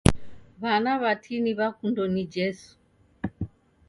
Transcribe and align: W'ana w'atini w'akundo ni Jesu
W'ana 0.61 0.91
w'atini 1.01 1.51
w'akundo 1.59 2.03
ni 2.13 2.23
Jesu 2.33 2.69